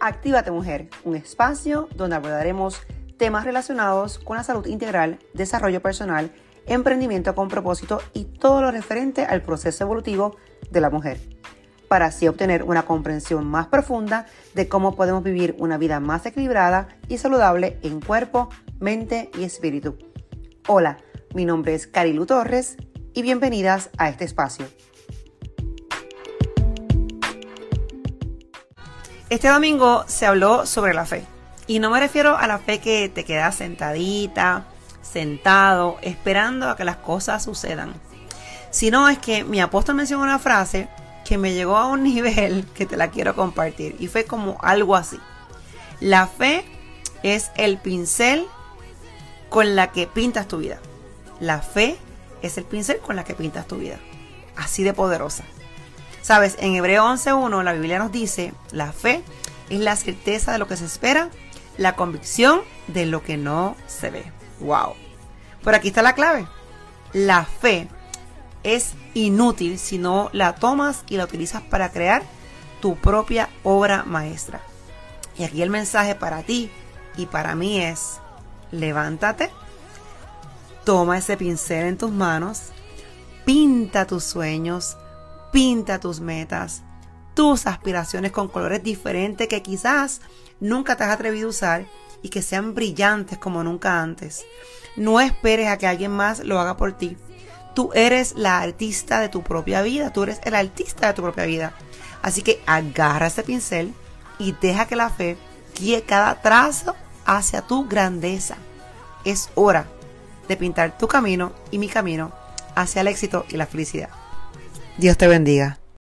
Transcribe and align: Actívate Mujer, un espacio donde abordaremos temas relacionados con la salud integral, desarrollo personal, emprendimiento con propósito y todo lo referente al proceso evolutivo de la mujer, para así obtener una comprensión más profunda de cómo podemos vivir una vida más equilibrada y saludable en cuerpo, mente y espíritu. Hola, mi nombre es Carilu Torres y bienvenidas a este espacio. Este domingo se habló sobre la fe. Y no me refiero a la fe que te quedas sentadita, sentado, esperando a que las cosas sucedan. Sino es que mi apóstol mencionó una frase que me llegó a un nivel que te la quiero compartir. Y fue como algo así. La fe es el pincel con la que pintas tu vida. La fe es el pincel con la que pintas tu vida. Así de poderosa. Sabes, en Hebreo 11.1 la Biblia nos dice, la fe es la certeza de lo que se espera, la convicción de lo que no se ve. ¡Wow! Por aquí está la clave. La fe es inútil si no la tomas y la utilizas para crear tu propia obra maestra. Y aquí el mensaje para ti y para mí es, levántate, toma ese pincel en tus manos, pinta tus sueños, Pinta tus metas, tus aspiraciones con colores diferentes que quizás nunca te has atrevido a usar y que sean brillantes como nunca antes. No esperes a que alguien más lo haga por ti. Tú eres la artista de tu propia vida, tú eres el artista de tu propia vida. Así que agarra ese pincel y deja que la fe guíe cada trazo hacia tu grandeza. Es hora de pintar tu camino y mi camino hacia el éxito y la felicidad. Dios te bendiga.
Actívate 0.00 0.52
Mujer, 0.52 0.88
un 1.04 1.16
espacio 1.16 1.88
donde 1.96 2.16
abordaremos 2.16 2.80
temas 3.16 3.44
relacionados 3.44 4.20
con 4.20 4.36
la 4.36 4.44
salud 4.44 4.64
integral, 4.66 5.18
desarrollo 5.34 5.82
personal, 5.82 6.30
emprendimiento 6.66 7.34
con 7.34 7.48
propósito 7.48 8.00
y 8.12 8.24
todo 8.24 8.62
lo 8.62 8.70
referente 8.70 9.24
al 9.24 9.42
proceso 9.42 9.82
evolutivo 9.82 10.36
de 10.70 10.80
la 10.80 10.90
mujer, 10.90 11.18
para 11.88 12.06
así 12.06 12.28
obtener 12.28 12.62
una 12.62 12.84
comprensión 12.84 13.46
más 13.46 13.66
profunda 13.66 14.26
de 14.54 14.68
cómo 14.68 14.94
podemos 14.94 15.24
vivir 15.24 15.56
una 15.58 15.78
vida 15.78 15.98
más 15.98 16.26
equilibrada 16.26 16.88
y 17.08 17.18
saludable 17.18 17.80
en 17.82 18.00
cuerpo, 18.00 18.50
mente 18.78 19.30
y 19.36 19.42
espíritu. 19.42 19.98
Hola, 20.68 20.98
mi 21.34 21.44
nombre 21.44 21.74
es 21.74 21.88
Carilu 21.88 22.24
Torres 22.24 22.76
y 23.14 23.22
bienvenidas 23.22 23.90
a 23.98 24.08
este 24.10 24.24
espacio. 24.24 24.66
Este 29.30 29.48
domingo 29.48 30.04
se 30.06 30.24
habló 30.24 30.64
sobre 30.64 30.94
la 30.94 31.04
fe. 31.04 31.22
Y 31.66 31.80
no 31.80 31.90
me 31.90 32.00
refiero 32.00 32.38
a 32.38 32.46
la 32.46 32.58
fe 32.58 32.78
que 32.78 33.10
te 33.10 33.24
quedas 33.24 33.56
sentadita, 33.56 34.64
sentado, 35.02 35.98
esperando 36.00 36.70
a 36.70 36.76
que 36.76 36.84
las 36.84 36.96
cosas 36.96 37.44
sucedan. 37.44 37.92
Sino 38.70 39.06
es 39.10 39.18
que 39.18 39.44
mi 39.44 39.60
apóstol 39.60 39.96
mencionó 39.96 40.22
una 40.22 40.38
frase 40.38 40.88
que 41.26 41.36
me 41.36 41.52
llegó 41.52 41.76
a 41.76 41.88
un 41.88 42.02
nivel 42.14 42.64
que 42.74 42.86
te 42.86 42.96
la 42.96 43.10
quiero 43.10 43.36
compartir. 43.36 43.96
Y 43.98 44.06
fue 44.06 44.24
como 44.24 44.56
algo 44.62 44.96
así. 44.96 45.20
La 46.00 46.26
fe 46.26 46.64
es 47.22 47.50
el 47.56 47.76
pincel 47.76 48.46
con 49.50 49.76
la 49.76 49.92
que 49.92 50.06
pintas 50.06 50.48
tu 50.48 50.56
vida. 50.56 50.78
La 51.38 51.60
fe 51.60 51.98
es 52.40 52.56
el 52.56 52.64
pincel 52.64 52.98
con 53.00 53.14
la 53.14 53.24
que 53.24 53.34
pintas 53.34 53.66
tu 53.66 53.76
vida. 53.76 53.98
Así 54.56 54.84
de 54.84 54.94
poderosa. 54.94 55.44
Sabes, 56.28 56.56
en 56.58 56.74
Hebreo 56.74 57.04
11.1 57.04 57.62
la 57.62 57.72
Biblia 57.72 57.98
nos 57.98 58.12
dice, 58.12 58.52
la 58.70 58.92
fe 58.92 59.22
es 59.70 59.80
la 59.80 59.96
certeza 59.96 60.52
de 60.52 60.58
lo 60.58 60.68
que 60.68 60.76
se 60.76 60.84
espera, 60.84 61.30
la 61.78 61.96
convicción 61.96 62.60
de 62.86 63.06
lo 63.06 63.22
que 63.22 63.38
no 63.38 63.76
se 63.86 64.10
ve. 64.10 64.30
¡Wow! 64.60 64.92
Por 65.62 65.74
aquí 65.74 65.88
está 65.88 66.02
la 66.02 66.14
clave. 66.14 66.46
La 67.14 67.46
fe 67.46 67.88
es 68.62 68.92
inútil 69.14 69.78
si 69.78 69.96
no 69.96 70.28
la 70.34 70.54
tomas 70.54 71.02
y 71.08 71.16
la 71.16 71.24
utilizas 71.24 71.62
para 71.62 71.92
crear 71.92 72.22
tu 72.82 72.96
propia 72.96 73.48
obra 73.62 74.04
maestra. 74.04 74.60
Y 75.38 75.44
aquí 75.44 75.62
el 75.62 75.70
mensaje 75.70 76.14
para 76.14 76.42
ti 76.42 76.70
y 77.16 77.24
para 77.24 77.54
mí 77.54 77.80
es, 77.80 78.20
levántate, 78.70 79.48
toma 80.84 81.16
ese 81.16 81.38
pincel 81.38 81.86
en 81.86 81.96
tus 81.96 82.10
manos, 82.10 82.64
pinta 83.46 84.06
tus 84.06 84.24
sueños, 84.24 84.98
Pinta 85.52 85.98
tus 85.98 86.20
metas, 86.20 86.82
tus 87.34 87.66
aspiraciones 87.66 88.32
con 88.32 88.48
colores 88.48 88.82
diferentes 88.82 89.48
que 89.48 89.62
quizás 89.62 90.20
nunca 90.60 90.96
te 90.96 91.04
has 91.04 91.10
atrevido 91.10 91.46
a 91.46 91.50
usar 91.50 91.86
y 92.22 92.28
que 92.28 92.42
sean 92.42 92.74
brillantes 92.74 93.38
como 93.38 93.62
nunca 93.62 94.02
antes. 94.02 94.44
No 94.96 95.20
esperes 95.20 95.68
a 95.68 95.78
que 95.78 95.86
alguien 95.86 96.10
más 96.10 96.40
lo 96.40 96.58
haga 96.58 96.76
por 96.76 96.92
ti. 96.92 97.16
Tú 97.74 97.90
eres 97.94 98.34
la 98.36 98.58
artista 98.58 99.20
de 99.20 99.28
tu 99.28 99.42
propia 99.42 99.82
vida, 99.82 100.12
tú 100.12 100.24
eres 100.24 100.40
el 100.44 100.54
artista 100.54 101.06
de 101.06 101.14
tu 101.14 101.22
propia 101.22 101.46
vida. 101.46 101.72
Así 102.22 102.42
que 102.42 102.60
agarra 102.66 103.28
ese 103.28 103.44
pincel 103.44 103.94
y 104.38 104.52
deja 104.60 104.86
que 104.86 104.96
la 104.96 105.10
fe 105.10 105.38
guíe 105.78 106.02
cada 106.02 106.42
trazo 106.42 106.96
hacia 107.24 107.62
tu 107.62 107.86
grandeza. 107.86 108.56
Es 109.24 109.50
hora 109.54 109.86
de 110.48 110.56
pintar 110.56 110.98
tu 110.98 111.06
camino 111.06 111.52
y 111.70 111.78
mi 111.78 111.88
camino 111.88 112.32
hacia 112.74 113.02
el 113.02 113.08
éxito 113.08 113.46
y 113.48 113.56
la 113.56 113.66
felicidad. 113.66 114.10
Dios 114.98 115.16
te 115.16 115.28
bendiga. 115.28 115.78